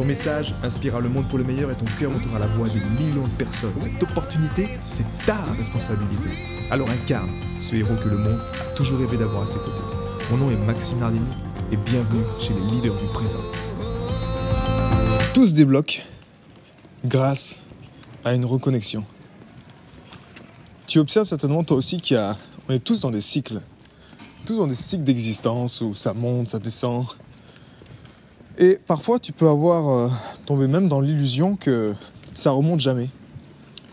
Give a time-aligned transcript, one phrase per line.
[0.00, 2.78] Ton message inspirera le monde pour le meilleur et ton cœur montera la voix de
[2.98, 3.74] millions de personnes.
[3.78, 6.30] Cette opportunité, c'est ta responsabilité.
[6.70, 9.82] Alors incarne ce héros que le monde a toujours rêvé d'avoir à ses côtés.
[10.30, 11.26] Mon nom est Maxime Nardini
[11.70, 13.40] et bienvenue chez les leaders du présent.
[15.34, 16.02] Tout se débloque
[17.04, 17.58] grâce
[18.24, 19.04] à une reconnexion.
[20.86, 23.60] Tu observes certainement toi aussi qu'on est tous dans des cycles,
[24.46, 27.04] tous dans des cycles d'existence où ça monte, ça descend.
[28.62, 30.08] Et parfois tu peux avoir euh,
[30.44, 31.94] tombé même dans l'illusion que
[32.34, 33.08] ça remonte jamais.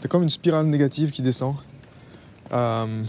[0.02, 1.56] C'est comme une spirale négative qui descend.
[2.52, 3.04] Euh,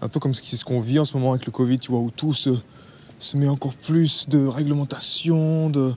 [0.00, 2.12] un peu comme ce qu'on vit en ce moment avec le Covid, tu vois, où
[2.12, 2.50] tout se,
[3.34, 5.94] met encore plus de réglementation, de,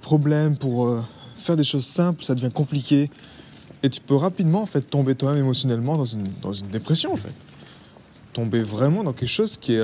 [0.00, 1.02] problèmes pour euh,
[1.34, 3.10] faire des choses simples, ça devient compliqué.
[3.82, 7.16] Et tu peux rapidement en fait tomber toi-même émotionnellement dans une, dans une dépression en
[7.16, 7.34] fait.
[8.32, 9.82] Tomber vraiment dans quelque chose qui est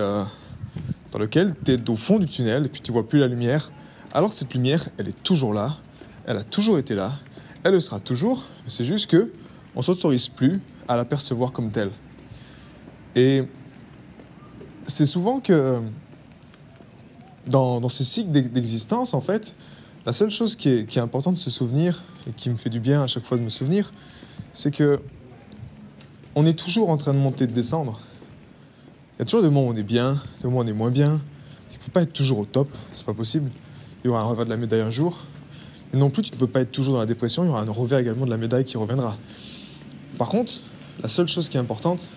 [1.11, 3.73] dans lequel tu es au fond du tunnel et puis tu vois plus la lumière.
[4.15, 5.77] Alors cette lumière, elle est toujours là,
[6.25, 7.13] elle a toujours été là,
[7.65, 8.45] elle le sera toujours.
[8.69, 9.33] C'est juste que
[9.75, 11.91] on s'autorise plus à la percevoir comme telle.
[13.17, 13.43] Et
[14.87, 15.83] c'est souvent que
[17.49, 19.57] dans, ces cycles d'existence, en fait,
[20.07, 23.03] la seule chose qui est, importante de se souvenir, et qui me fait du bien
[23.03, 23.93] à chaque fois de me souvenir,
[24.53, 25.01] c'est que
[26.37, 28.01] on est toujours en train de monter, de descendre.
[29.17, 30.73] Il y a toujours des moments où on est bien, des moments où on est
[30.73, 31.21] moins bien.
[31.71, 33.51] Tu ne peux pas être toujours au top, c'est pas possible.
[34.05, 35.17] Il y aura un revers de la médaille un jour.
[35.91, 37.63] Mais non plus, tu ne peux pas être toujours dans la dépression, il y aura
[37.63, 39.17] un revers également de la médaille qui reviendra.
[40.19, 40.53] Par contre,
[41.03, 42.11] la seule chose qui est importante,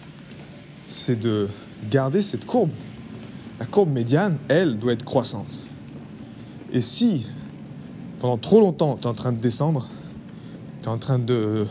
[0.86, 1.48] c'est de
[1.90, 2.72] garder cette courbe.
[3.60, 5.64] La courbe médiane, elle, doit être croissante.
[6.74, 7.26] Et si
[8.20, 9.88] pendant trop longtemps, tu es en train de descendre,
[10.82, 11.68] tu es en train de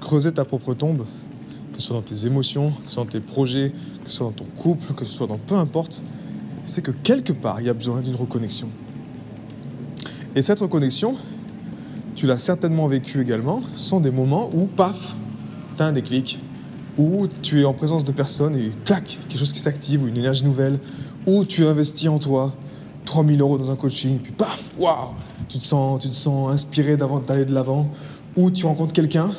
[0.00, 1.04] creuser ta propre tombe,
[1.72, 3.72] que ce soit dans tes émotions, que ce soit dans tes projets,
[4.04, 6.04] que ce soit dans ton couple, que ce soit dans peu importe,
[6.62, 8.68] c'est que quelque part, il y a besoin d'une reconnexion.
[10.34, 11.14] Et cette reconnexion,
[12.14, 15.14] tu l'as certainement vécu également, sont des moments où, paf,
[15.76, 16.38] tu as un déclic,
[16.96, 20.16] où tu es en présence de personnes et clac, quelque chose qui s'active, ou une
[20.16, 20.78] énergie nouvelle,
[21.26, 22.54] où tu investis en toi
[23.04, 25.10] 3000 euros dans un coaching, et puis paf, waouh,
[25.48, 27.90] tu te sens, tu te sens inspiré d'aller de l'avant,
[28.36, 29.30] ou tu rencontres quelqu'un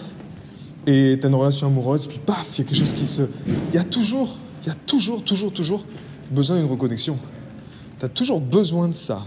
[0.86, 3.08] et tu as une relation amoureuse, et puis paf, il y a quelque chose qui
[3.08, 3.24] se.
[3.72, 5.86] Il y a toujours, il y a toujours, toujours, toujours
[6.30, 7.18] besoin d'une reconnexion.
[8.00, 9.24] Tu as toujours besoin de ça.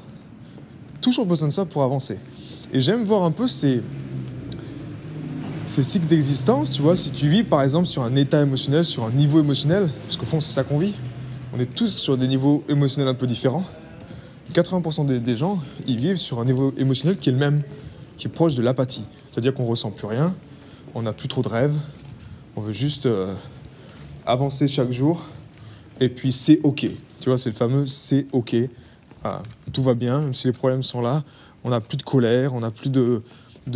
[1.06, 2.18] Toujours besoin de ça pour avancer.
[2.72, 3.80] Et j'aime voir un peu ces,
[5.64, 9.04] ces cycles d'existence, tu vois, si tu vis par exemple sur un état émotionnel, sur
[9.04, 10.94] un niveau émotionnel, parce qu'au fond c'est ça qu'on vit,
[11.56, 13.62] on est tous sur des niveaux émotionnels un peu différents.
[14.52, 17.62] 80% des, gens, ils vivent sur un niveau émotionnel qui est le même,
[18.16, 19.04] qui est proche de l'apathie.
[19.30, 20.34] C'est-à-dire qu'on ressent plus rien,
[20.96, 21.76] on n'a plus trop de rêves,
[22.56, 23.32] on veut juste euh,
[24.26, 25.22] avancer chaque jour,
[26.00, 26.84] et puis c'est OK.
[27.20, 28.56] Tu vois, c'est le fameux c'est OK.
[29.24, 31.24] Ah, tout va bien, même si les problèmes sont là,
[31.64, 33.22] on n'a plus de colère, on n'a plus de,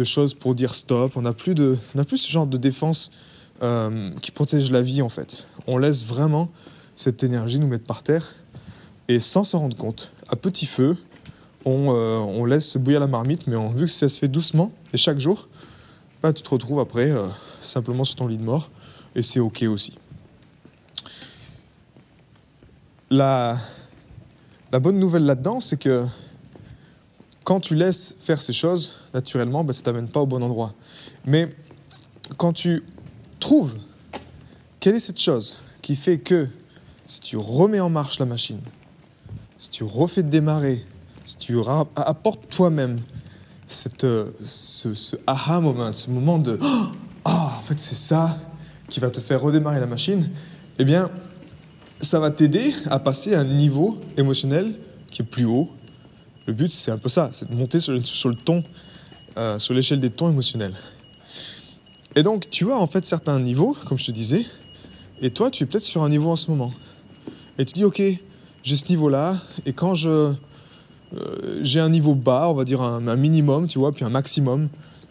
[0.04, 3.10] choses pour dire stop, on n'a plus, ce genre de défense
[3.62, 5.46] euh, qui protège la vie en fait.
[5.66, 6.50] On laisse vraiment
[6.94, 8.34] cette énergie nous mettre par terre.
[9.08, 10.96] Et sans s'en rendre compte, à petit feu,
[11.64, 15.18] on, euh, laisse bouillir la marmite, mais vu que ça se fait doucement et chaque
[15.18, 15.48] jour,
[16.22, 17.26] bah, tu te retrouves après euh,
[17.60, 18.70] simplement sur ton lit de mort.
[19.16, 19.98] Et c'est ok aussi.
[24.72, 26.06] La bonne nouvelle là-dedans, c'est que
[27.44, 30.74] quand tu laisses faire ces choses, naturellement, bah, ça ne t'amène pas au bon endroit.
[31.24, 31.48] Mais
[32.36, 32.82] quand tu
[33.40, 33.76] trouves
[34.80, 36.48] quelle est cette chose qui fait que
[37.06, 38.60] si tu remets en marche la machine,
[39.58, 40.84] si tu refais démarrer,
[41.24, 41.58] si tu
[41.96, 42.98] apportes toi-même
[44.04, 46.58] euh, ce, ce, aha moment, ce moment de
[47.24, 48.38] ah, en fait, c'est ça
[48.88, 50.30] qui va te faire redémarrer la machine,
[50.78, 51.10] eh bien,
[52.00, 54.74] ça va t'aider à passer à un niveau émotionnel
[55.10, 55.68] qui est plus haut.
[56.46, 58.64] Le but, c'est un peu ça, c'est de monter sur le, ton,
[59.36, 60.74] euh, sur l'échelle des tons émotionnels.
[62.16, 64.46] Et donc, tu as en fait certains niveaux, comme je te disais,
[65.20, 66.72] et toi, tu es peut-être sur un niveau en ce moment.
[67.58, 68.02] Et tu dis, ok,
[68.62, 70.32] j'ai ce niveau-là, et quand je
[71.16, 74.68] euh, j'ai un niveau bas, on va dire un, minimum, tu vois, puis un maximum,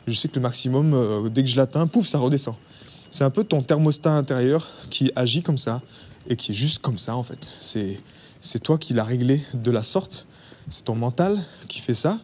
[0.07, 2.55] je sais que le maximum, euh, dès que je l'atteins, pouf, ça redescend.
[3.11, 5.81] C'est un peu ton thermostat intérieur qui agit comme ça,
[6.29, 7.53] et qui est juste comme ça, en fait.
[7.59, 10.25] C'est, toi qui l'as réglé de la sorte,
[10.69, 12.19] c'est ton mental qui fait ça,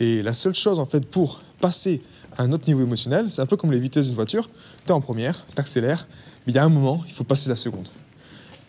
[0.00, 2.02] et la seule chose, en fait, pour passer
[2.36, 4.48] à un autre niveau émotionnel, c'est un peu comme les vitesses d'une voiture.
[4.84, 6.06] Tu es en première, tu accélères,
[6.46, 7.88] mais il y a un moment, il faut passer la seconde.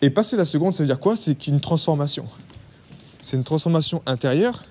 [0.02, 1.14] Et passer la seconde, ça veut dire quoi?
[1.14, 2.26] C'est qu'une transformation.
[3.20, 4.64] C'est une transformation intérieure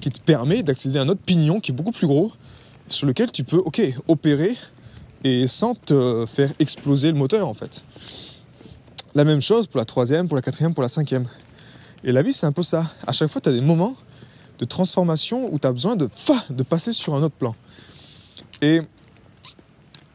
[0.00, 2.32] qui te permet d'accéder à un autre pignon qui est beaucoup plus gros,
[2.88, 4.56] sur lequel tu peux, ok, opérer
[5.24, 7.84] et sans te faire exploser le moteur en fait.
[9.14, 11.26] La même chose pour la troisième, pour la quatrième, pour la cinquième.
[12.04, 12.86] Et la vie, c'est un peu ça.
[13.06, 13.94] À chaque fois, tu as des moments
[14.58, 16.08] de transformation où tu as besoin de,
[16.62, 17.54] passer sur un autre plan.
[18.62, 18.80] Et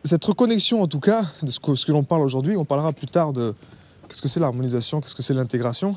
[0.04, 2.92] cette reconnexion, en tout cas, de ce que, ce que l'on parle aujourd'hui, on parlera
[2.92, 3.54] plus tard de
[4.08, 5.96] qu'est-ce que c'est l'harmonisation, qu'est-ce que c'est l'intégration.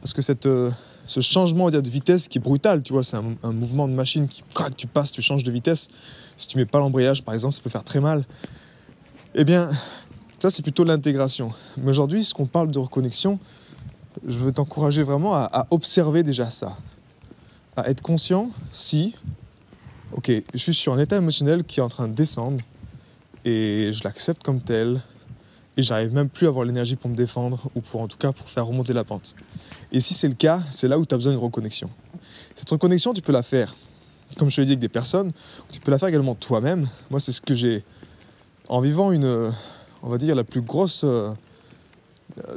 [0.00, 0.70] Parce que cette, euh,
[1.06, 4.42] ce changement de vitesse qui est brutal, tu vois, c'est un, mouvement de machine qui,
[4.76, 5.88] tu passes, tu changes de vitesse.
[6.36, 8.24] Si tu mets pas l'embrayage, par exemple, ça peut faire très mal.
[9.34, 9.70] Eh bien,
[10.38, 11.52] ça, c'est plutôt l'intégration.
[11.76, 13.40] Mais aujourd'hui, ce qu'on parle de reconnexion,
[14.26, 16.76] je veux t'encourager vraiment à, observer déjà ça.
[17.76, 19.14] À être conscient si,
[20.12, 22.60] ok, je suis sur un état émotionnel qui est en train de descendre
[23.44, 25.00] et je l'accepte comme tel
[25.76, 28.32] et j'arrive même plus à avoir l'énergie pour me défendre ou pour en tout cas
[28.32, 29.36] pour faire remonter la pente.
[29.92, 31.88] Et si c'est le cas, c'est là où tu as besoin d'une reconnexion.
[32.54, 33.76] Cette reconnexion, tu peux la faire,
[34.36, 35.32] comme je l'ai dit, avec des personnes,
[35.70, 36.88] tu peux la faire également toi-même.
[37.10, 37.84] Moi, c'est ce que j'ai,
[38.68, 39.52] en vivant une,
[40.02, 41.32] on va dire, la plus grosse euh,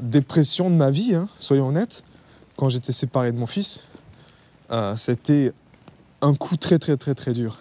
[0.01, 2.03] dépression de ma vie, hein, soyons honnêtes,
[2.55, 3.83] quand j'étais séparé de mon fils,
[4.71, 5.53] euh, c'était
[6.21, 7.59] un coup très très très très dur.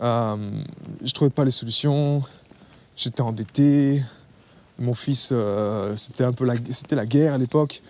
[0.00, 0.60] Euh,
[1.04, 2.22] je trouvais pas les solutions,
[2.96, 4.02] j'étais endetté,
[4.78, 7.82] mon fils, euh, c'était un peu la, c'était la guerre à l'époque,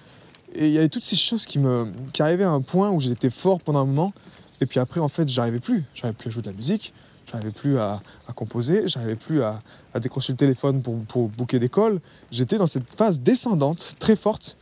[0.55, 3.01] et il y avait toutes ces choses qui me, qui arrivaient à un point où
[3.01, 4.13] j'étais fort pendant un moment,
[4.61, 6.93] et puis après en fait j'arrivais plus, j'arrivais plus à jouer de la musique,
[7.31, 8.03] J'arrivais plus à,
[8.35, 9.63] composer, j'arrivais plus à,
[10.01, 12.01] décrocher le téléphone pour, pour booker d'école.
[12.31, 14.57] J'étais dans cette phase descendante très forte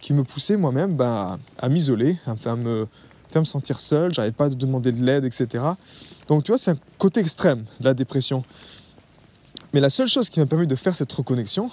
[0.00, 2.86] qui me poussait moi-même ben, à, m'isoler, à, me,
[3.28, 4.12] faire me sentir seul.
[4.12, 5.64] J'arrivais pas à demander de l'aide, etc.
[6.28, 8.42] Donc tu vois, c'est un côté extrême de la dépression.
[9.72, 11.70] Mais la seule chose qui m'a permis de faire cette reconnexion,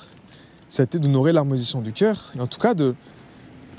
[0.68, 2.96] ça a été d'honorer l'harmonisation du cœur, et en tout cas de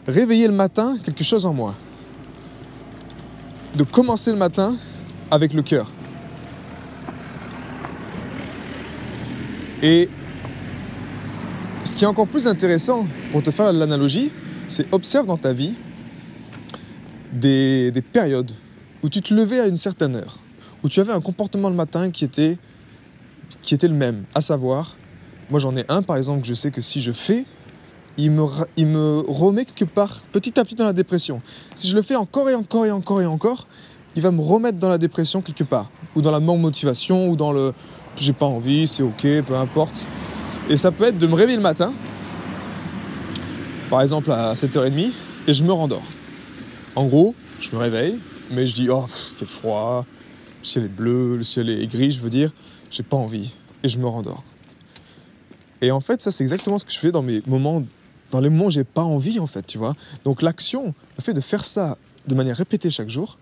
[0.07, 1.75] réveiller le matin quelque chose en moi.
[3.75, 4.75] De commencer le matin
[5.31, 5.91] avec le cœur.
[9.87, 10.09] Et
[11.85, 14.33] ce qui est encore plus intéressant, pour te faire l'analogie,
[14.67, 15.75] c'est observe dans ta vie
[17.33, 18.51] des, périodes
[19.05, 20.41] où tu te levais à une certaine heure,
[20.83, 22.59] où tu avais un comportement le matin qui était,
[23.71, 24.97] le même, à savoir,
[25.51, 27.45] moi j'en ai un par exemple que je sais que si je fais,
[28.19, 28.43] il me,
[28.77, 31.43] il me remet quelque part petit à petit dans la dépression.
[31.77, 33.69] Si je le fais encore et encore et encore et encore,
[34.17, 37.37] il va me remettre dans la dépression quelque part, ou dans la manque motivation, ou
[37.37, 37.73] dans le
[38.25, 40.07] j'ai pas envie, c'est ok, peu importe.
[40.69, 41.93] Et ça peut être de me réveiller le matin,
[43.89, 45.13] par exemple à 7h30,
[45.47, 46.03] et je me rendors.
[46.95, 48.19] En gros, je me réveille,
[48.51, 50.05] mais je dis, oh, il fait froid,
[50.61, 52.53] le ciel est bleu, le ciel est gris, je veux dire,
[52.91, 53.53] j'ai pas envie,
[53.83, 54.43] et je me rendors.
[55.83, 57.83] Et en fait, ça, c'est exactement ce que je fais dans mes moments,
[58.31, 59.95] dans les moments où j'ai pas envie, en fait, tu vois.
[60.25, 63.39] Donc l'action, le fait de faire ça de manière répétée chaque jour,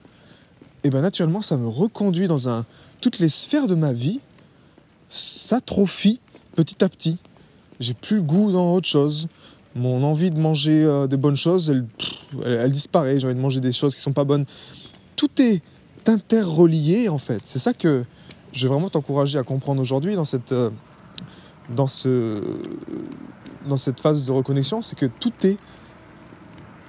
[0.82, 2.66] et eh ben naturellement, ça me reconduit dans un,
[3.00, 4.20] toutes les sphères de ma vie
[5.14, 6.20] s'atrophie
[6.54, 7.18] petit à petit.
[7.80, 9.28] J'ai plus goût dans autre chose.
[9.74, 11.74] Mon envie de manger euh, des bonnes choses,
[12.44, 13.18] elle, disparaît.
[13.18, 14.44] J'ai envie de manger des choses qui sont pas bonnes.
[15.16, 15.62] Tout est
[16.06, 17.40] interrelié en fait.
[17.44, 18.04] C'est ça que
[18.52, 20.70] je vais vraiment t'encourager à comprendre aujourd'hui dans cette, euh,
[21.70, 22.40] dans, ce,
[23.68, 25.58] dans cette phase de reconnexion, c'est que tout est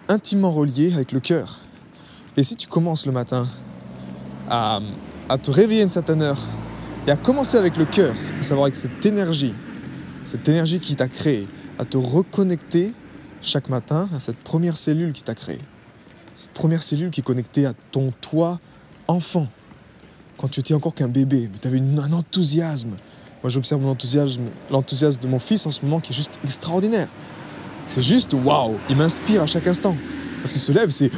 [0.10, 1.60] intimement relié avec le cœur.
[2.38, 3.48] Et si tu commences le matin
[4.50, 4.80] à,
[5.30, 6.38] à te réveiller à une certaine heure,
[7.08, 9.54] et à commencer avec le cœur, à savoir avec cette énergie,
[10.24, 11.48] cette énergie qui t'a créé,
[11.78, 12.94] à te reconnecter
[13.42, 15.60] chaque matin à cette première cellule qui t'a créé.
[16.34, 18.60] Cette première cellule qui est connectée à ton toi
[19.08, 19.48] enfant.
[20.38, 22.96] Quand tu étais encore qu'un bébé, mais tu avais un enthousiasme.
[23.42, 27.08] Moi, j'observe mon enthousiasme, l'enthousiasme de mon fils en ce moment qui est juste extraordinaire.
[27.88, 29.96] C'est juste waouh, il m'inspire à chaque instant.
[30.46, 31.10] Parce qu'il se lève, c'est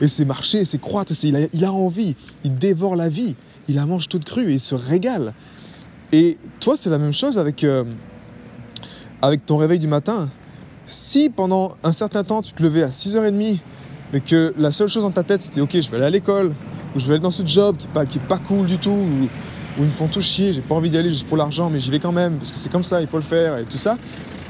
[0.00, 3.36] et c'est marcher, c'est croître, il a, envie, il dévore la vie
[3.68, 5.32] il la mange toute crue et il se régale.
[6.10, 7.84] Et toi, c'est la même chose avec, euh,
[9.22, 10.28] avec ton réveil du matin.
[10.86, 13.60] Si pendant un certain temps, tu te levais à 6h30,
[14.12, 16.52] mais que la seule chose dans ta tête, c'était OK, je vais aller à l'école,
[16.96, 19.28] ou je vais aller dans ce job qui n'est pas, pas cool du tout, ou,
[19.78, 21.92] ils me font tout chier, j'ai pas envie d'y aller juste pour l'argent, mais j'y
[21.92, 23.96] vais quand même, parce que c'est comme ça, il faut le faire, et tout ça,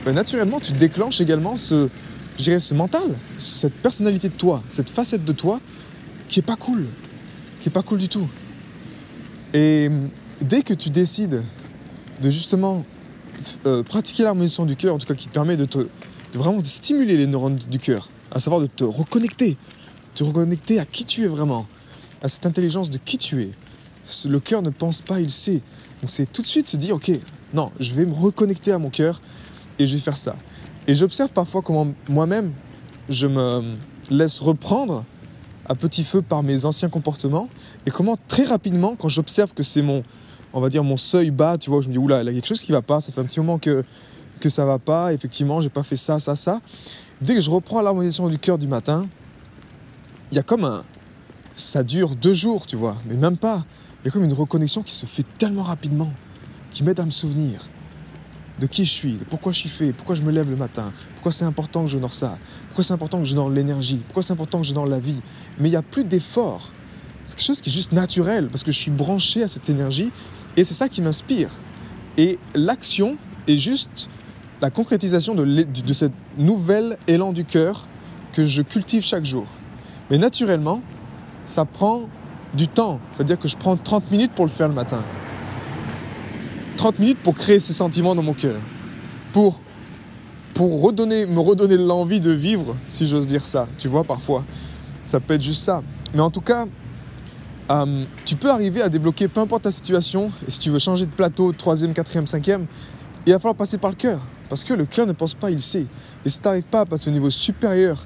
[0.06, 1.90] ben, naturellement, tu déclenches également ce,
[2.38, 5.60] ce mental, cette personnalité de toi, cette facette de toi
[6.28, 6.86] qui est pas cool,
[7.60, 8.28] qui est pas cool du tout.
[9.54, 9.88] Et
[10.40, 11.42] dès que tu décides
[12.20, 12.84] de justement
[13.66, 15.86] euh, pratiquer l'harmonisation du cœur, en tout cas qui te permet de, te,
[16.34, 19.56] vraiment de stimuler les neurones du cœur, à savoir de te reconnecter,
[20.14, 21.66] te reconnecter à qui tu es vraiment,
[22.22, 23.50] à cette intelligence de qui tu es,
[24.28, 25.62] Le cœur ne pense pas, il sait.
[26.00, 27.10] Donc c'est tout de suite se dire, ok,
[27.54, 29.20] non, je vais me reconnecter à mon cœur
[29.78, 30.36] et je vais faire ça.
[30.88, 32.52] Et j'observe parfois comment moi-même,
[33.08, 33.74] je me
[34.10, 35.04] laisse reprendre
[35.66, 37.48] à petit feu par mes anciens comportements
[37.86, 40.02] et comment très rapidement, quand j'observe que c'est mon,
[40.52, 42.32] on va dire, mon seuil bas, tu vois, je me dis, oula, il y a
[42.32, 43.84] quelque chose qui va pas, ça fait un petit moment que,
[44.40, 46.60] que ça va pas, effectivement, j'ai pas fait ça, ça, ça.
[47.20, 49.06] Dès que je reprends l'harmonisation du cœur du matin,
[50.30, 50.84] il y a comme un.
[51.54, 53.64] Ça dure deux jours, tu vois, mais même pas.
[54.02, 56.12] Il y a comme une reconnexion qui se fait tellement rapidement,
[56.70, 57.68] qui m'aide à me souvenir
[58.58, 60.92] de qui je suis, de pourquoi je suis fait, pourquoi je me lève le matin,
[61.14, 64.60] pourquoi c'est important que j'honore ça, pourquoi c'est important que j'honore l'énergie, pourquoi c'est important
[64.60, 65.20] que j'honore la vie.
[65.58, 66.70] Mais il n'y a plus d'effort.
[67.24, 70.10] C'est quelque chose qui est juste naturel parce que je suis branché à cette énergie
[70.56, 71.50] et c'est ça qui m'inspire.
[72.16, 74.08] Et l'action est juste
[74.62, 77.86] la concrétisation de, de cette nouvel élan du cœur
[78.32, 79.46] que je cultive chaque jour.
[80.10, 80.80] Mais naturellement,
[81.44, 82.08] ça prend
[82.54, 83.00] du temps.
[83.14, 85.02] C'est-à-dire que je prends 30 minutes pour le faire le matin.
[86.76, 88.60] 30 minutes pour créer ces sentiments dans mon cœur.
[89.32, 89.60] Pour,
[90.54, 93.66] pour redonner, me redonner l'envie de vivre, si j'ose dire ça.
[93.78, 94.44] Tu vois, parfois,
[95.04, 95.82] ça peut être juste ça.
[96.14, 96.66] Mais en tout cas,
[97.70, 100.30] euh, tu peux arriver à débloquer peu importe ta situation.
[100.46, 102.66] Et si tu veux changer de plateau, troisième, quatrième, cinquième,
[103.26, 104.20] il va falloir passer par le cœur.
[104.48, 105.86] Parce que le cœur ne pense pas, il sait.
[106.24, 108.04] Et si tu n'arrives pas à passer au niveau supérieur,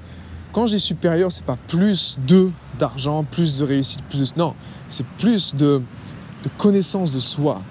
[0.51, 4.39] quand je dis supérieur, c'est pas plus de d'argent, plus de réussite, plus de...
[4.39, 4.55] Non,
[4.89, 5.81] c'est plus de,
[6.43, 7.61] de connaissance de soi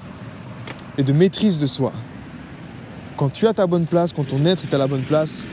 [1.00, 1.92] et de maîtrise de soi.
[3.16, 5.46] Quand tu as ta bonne place, quand ton être est à la bonne place,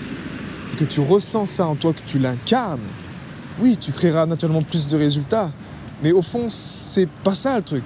[0.77, 2.81] que tu ressens ça en toi, que tu l'incarnes,
[3.61, 5.51] oui, tu créeras naturellement plus de résultats.
[6.03, 7.85] Mais au fond, c'est pas ça le truc.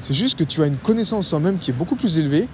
[0.00, 2.48] C'est juste que tu as une connaissance toi-même qui est beaucoup plus élevée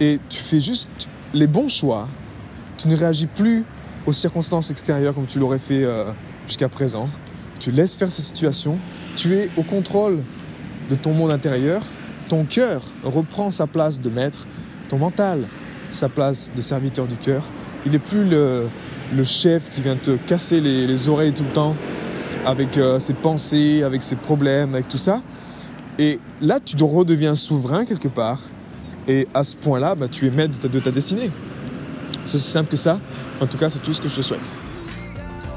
[0.00, 2.08] et tu fais juste les bons choix.
[2.76, 3.64] Tu ne réagis plus
[4.06, 6.12] aux circonstances extérieures comme tu l'aurais fait euh,
[6.46, 7.08] jusqu'à présent.
[7.58, 8.78] Tu laisses faire ces situations.
[9.16, 10.22] Tu es au contrôle
[10.90, 11.82] de ton monde intérieur.
[12.28, 14.46] Ton cœur reprend sa place de maître.
[14.88, 15.48] Ton mental,
[15.90, 17.42] sa place de serviteur du cœur.
[17.84, 18.68] Il n'est plus le,
[19.24, 21.76] chef qui vient te casser les, oreilles tout le temps
[22.44, 25.22] avec euh, ses pensées, avec ses problèmes, avec tout ça.
[25.98, 28.40] Et là, tu redeviens souverain quelque part.
[29.08, 31.30] Et à ce point-là, bah, tu es maître de ta, destinée.
[32.24, 32.98] C'est aussi simple que ça.
[33.40, 34.50] En tout cas, c'est tout ce que je te souhaite.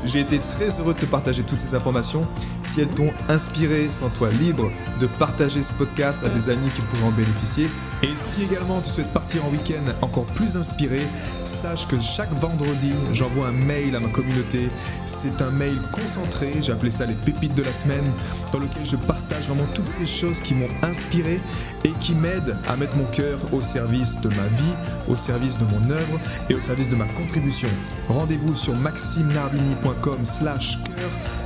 [0.06, 2.26] J'ai été très heureux de te partager toutes ces informations.
[2.62, 4.70] Si elles t'ont inspiré, sens-toi libre
[5.02, 7.68] de partager ce podcast à des amis qui pourraient en bénéficier.
[8.02, 11.02] Et si également tu souhaites partir en week-end encore plus inspiré,
[11.44, 14.70] sache que chaque vendredi, j'envoie un mail à ma communauté.
[15.06, 18.06] C'est un mail concentré, j'ai appelé ça les pépites de la semaine,
[18.54, 21.40] dans lequel je partage vraiment toutes ces choses qui m'ont inspiré
[21.84, 24.74] et qui m'aident à mettre mon cœur au service de ma vie,
[25.10, 27.70] au service de mon œuvre et au service de ma contribution.
[28.08, 29.89] Rendez-vous sur maximenardini.com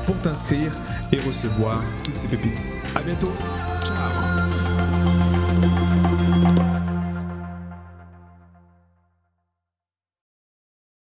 [0.05, 0.71] pour t'inscrire
[1.11, 2.67] et recevoir toutes ces pépites.
[2.95, 3.31] À bientôt